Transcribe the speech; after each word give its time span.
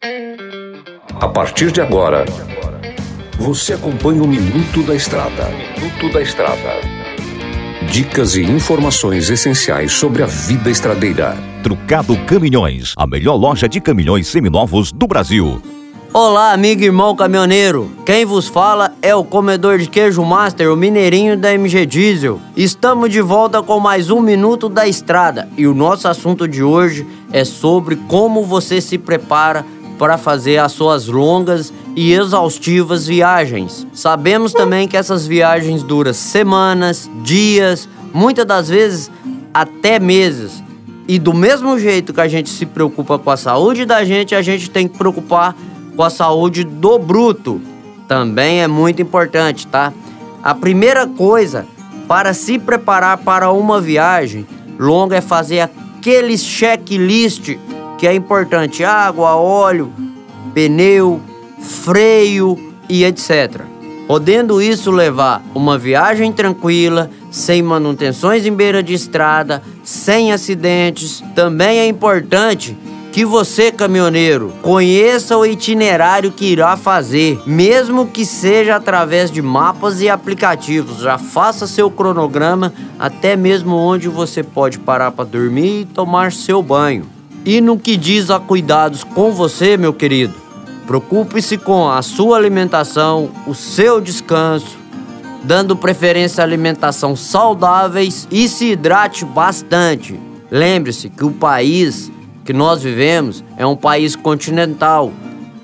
A 0.00 1.26
partir 1.26 1.72
de 1.72 1.80
agora, 1.80 2.24
você 3.36 3.72
acompanha 3.72 4.22
o 4.22 4.28
Minuto 4.28 4.80
da 4.84 4.94
Estrada. 4.94 5.48
Minuto 5.76 6.12
da 6.12 6.22
Estrada. 6.22 6.80
Dicas 7.90 8.36
e 8.36 8.42
informações 8.42 9.28
essenciais 9.28 9.90
sobre 9.90 10.22
a 10.22 10.26
vida 10.26 10.70
estradeira. 10.70 11.36
Trucado 11.64 12.16
Caminhões, 12.26 12.94
a 12.96 13.08
melhor 13.08 13.34
loja 13.34 13.68
de 13.68 13.80
caminhões 13.80 14.28
seminovos 14.28 14.92
do 14.92 15.08
Brasil. 15.08 15.60
Olá, 16.14 16.52
amigo 16.52 16.82
e 16.82 16.86
irmão 16.86 17.14
caminhoneiro. 17.14 17.90
Quem 18.06 18.24
vos 18.24 18.48
fala 18.48 18.94
é 19.02 19.14
o 19.14 19.24
comedor 19.24 19.78
de 19.78 19.88
queijo 19.88 20.24
master, 20.24 20.72
o 20.72 20.76
mineirinho 20.76 21.36
da 21.36 21.52
MG 21.52 21.84
Diesel. 21.84 22.40
Estamos 22.56 23.10
de 23.10 23.20
volta 23.20 23.62
com 23.62 23.78
mais 23.78 24.10
um 24.10 24.20
minuto 24.20 24.68
da 24.68 24.86
estrada 24.86 25.48
e 25.56 25.66
o 25.66 25.74
nosso 25.74 26.08
assunto 26.08 26.48
de 26.48 26.62
hoje 26.62 27.06
é 27.30 27.44
sobre 27.44 27.96
como 27.96 28.42
você 28.42 28.80
se 28.80 28.96
prepara 28.96 29.66
para 29.98 30.16
fazer 30.16 30.58
as 30.58 30.72
suas 30.72 31.06
longas 31.06 31.72
e 31.96 32.12
exaustivas 32.12 33.06
viagens. 33.06 33.86
Sabemos 33.92 34.52
também 34.52 34.86
que 34.86 34.96
essas 34.96 35.26
viagens 35.26 35.82
duram 35.82 36.14
semanas, 36.14 37.10
dias, 37.22 37.88
muitas 38.14 38.46
das 38.46 38.68
vezes 38.68 39.10
até 39.52 39.98
meses. 39.98 40.62
E 41.08 41.18
do 41.18 41.34
mesmo 41.34 41.78
jeito 41.78 42.12
que 42.12 42.20
a 42.20 42.28
gente 42.28 42.48
se 42.48 42.64
preocupa 42.64 43.18
com 43.18 43.30
a 43.30 43.36
saúde 43.36 43.84
da 43.84 44.04
gente, 44.04 44.34
a 44.34 44.42
gente 44.42 44.70
tem 44.70 44.86
que 44.86 44.96
preocupar 44.96 45.56
com 45.96 46.02
a 46.02 46.10
saúde 46.10 46.64
do 46.64 46.98
bruto. 46.98 47.60
Também 48.06 48.62
é 48.62 48.68
muito 48.68 49.02
importante, 49.02 49.66
tá? 49.66 49.92
A 50.42 50.54
primeira 50.54 51.06
coisa 51.06 51.66
para 52.06 52.32
se 52.32 52.58
preparar 52.58 53.18
para 53.18 53.50
uma 53.50 53.80
viagem 53.80 54.46
longa 54.78 55.16
é 55.16 55.20
fazer 55.20 55.60
aquele 55.60 56.38
checklist 56.38 57.56
que 57.98 58.06
é 58.06 58.14
importante: 58.14 58.84
água, 58.84 59.34
óleo, 59.34 59.92
pneu, 60.54 61.20
freio 61.60 62.56
e 62.88 63.04
etc. 63.04 63.62
Podendo 64.06 64.62
isso 64.62 64.90
levar 64.90 65.42
uma 65.54 65.76
viagem 65.76 66.32
tranquila, 66.32 67.10
sem 67.30 67.60
manutenções 67.60 68.46
em 68.46 68.52
beira 68.54 68.82
de 68.82 68.94
estrada, 68.94 69.62
sem 69.84 70.32
acidentes. 70.32 71.22
Também 71.34 71.78
é 71.80 71.86
importante 71.86 72.74
que 73.12 73.24
você, 73.24 73.70
caminhoneiro, 73.70 74.52
conheça 74.62 75.36
o 75.36 75.44
itinerário 75.44 76.30
que 76.30 76.46
irá 76.46 76.76
fazer, 76.76 77.38
mesmo 77.46 78.06
que 78.06 78.24
seja 78.24 78.76
através 78.76 79.30
de 79.30 79.42
mapas 79.42 80.00
e 80.00 80.08
aplicativos. 80.08 81.00
Já 81.00 81.18
faça 81.18 81.66
seu 81.66 81.90
cronograma, 81.90 82.72
até 82.98 83.36
mesmo 83.36 83.76
onde 83.76 84.08
você 84.08 84.42
pode 84.42 84.78
parar 84.78 85.10
para 85.10 85.24
dormir 85.24 85.80
e 85.80 85.84
tomar 85.84 86.32
seu 86.32 86.62
banho. 86.62 87.17
E 87.48 87.62
no 87.62 87.78
que 87.78 87.96
diz 87.96 88.28
a 88.28 88.38
cuidados 88.38 89.02
com 89.02 89.32
você, 89.32 89.78
meu 89.78 89.94
querido, 89.94 90.34
preocupe-se 90.86 91.56
com 91.56 91.88
a 91.88 92.02
sua 92.02 92.36
alimentação, 92.36 93.30
o 93.46 93.54
seu 93.54 94.02
descanso, 94.02 94.76
dando 95.44 95.74
preferência 95.74 96.44
alimentação 96.44 97.16
saudáveis 97.16 98.28
e 98.30 98.46
se 98.50 98.72
hidrate 98.72 99.24
bastante. 99.24 100.20
Lembre-se 100.50 101.08
que 101.08 101.24
o 101.24 101.30
país 101.30 102.12
que 102.44 102.52
nós 102.52 102.82
vivemos 102.82 103.42
é 103.56 103.64
um 103.64 103.76
país 103.76 104.14
continental. 104.14 105.10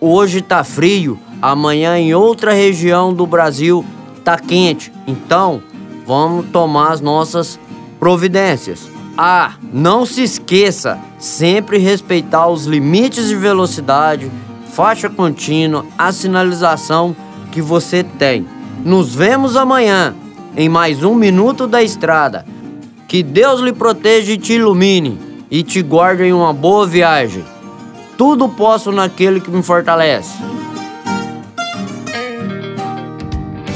Hoje 0.00 0.38
está 0.38 0.62
frio, 0.62 1.18
amanhã 1.42 1.98
em 1.98 2.14
outra 2.14 2.52
região 2.52 3.12
do 3.12 3.26
Brasil 3.26 3.84
está 4.16 4.38
quente. 4.38 4.92
Então, 5.04 5.60
vamos 6.06 6.46
tomar 6.52 6.92
as 6.92 7.00
nossas 7.00 7.58
providências. 7.98 8.91
Ah, 9.16 9.54
não 9.72 10.06
se 10.06 10.22
esqueça, 10.22 10.98
sempre 11.18 11.76
respeitar 11.76 12.48
os 12.48 12.64
limites 12.64 13.28
de 13.28 13.36
velocidade, 13.36 14.30
faixa 14.72 15.10
contínua, 15.10 15.84
a 15.98 16.10
sinalização 16.12 17.14
que 17.50 17.60
você 17.60 18.02
tem. 18.02 18.46
Nos 18.84 19.14
vemos 19.14 19.54
amanhã 19.54 20.14
em 20.56 20.68
mais 20.68 21.04
um 21.04 21.14
Minuto 21.14 21.66
da 21.66 21.82
Estrada. 21.82 22.46
Que 23.06 23.22
Deus 23.22 23.60
lhe 23.60 23.72
proteja 23.72 24.32
e 24.32 24.38
te 24.38 24.54
ilumine 24.54 25.18
e 25.50 25.62
te 25.62 25.82
guarde 25.82 26.24
em 26.24 26.32
uma 26.32 26.54
boa 26.54 26.86
viagem. 26.86 27.44
Tudo 28.16 28.48
posso 28.48 28.90
naquele 28.90 29.40
que 29.40 29.50
me 29.50 29.62
fortalece. 29.62 30.38